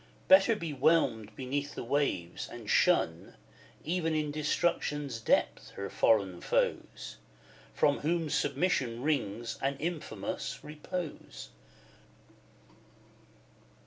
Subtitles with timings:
[0.27, 3.35] Better be whelmed beneath the waves, and shun,
[3.83, 7.17] Even in Destruction's depth, her foreign foes,
[7.75, 11.49] From whom submission wrings an infamous repose.